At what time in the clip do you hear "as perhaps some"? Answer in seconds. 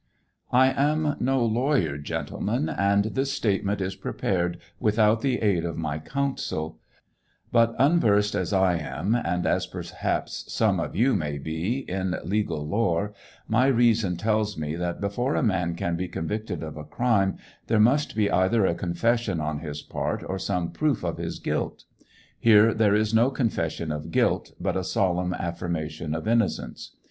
9.45-10.79